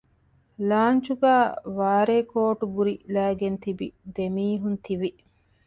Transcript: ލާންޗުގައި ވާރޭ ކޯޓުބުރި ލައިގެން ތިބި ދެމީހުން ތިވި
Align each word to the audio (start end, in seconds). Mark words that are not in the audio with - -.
ލާންޗުގައި 0.69 1.49
ވާރޭ 1.77 2.17
ކޯޓުބުރި 2.31 2.95
ލައިގެން 3.13 3.59
ތިބި 3.63 3.87
ދެމީހުން 4.15 4.79
ތިވި 4.85 5.09